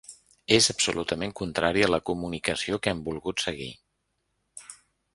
És 0.55 0.69
absolutament 0.73 1.35
contrari 1.41 1.85
a 1.87 1.91
la 1.95 2.01
comunicació 2.13 2.83
que 2.87 2.95
hem 2.95 3.07
volgut 3.13 3.45
seguir. 3.49 3.73